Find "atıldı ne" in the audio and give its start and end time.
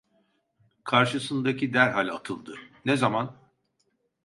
2.07-2.97